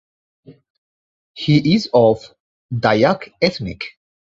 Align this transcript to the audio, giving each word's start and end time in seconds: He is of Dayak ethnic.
He 1.35 1.75
is 1.75 1.87
of 1.93 2.23
Dayak 2.73 3.33
ethnic. 3.39 3.83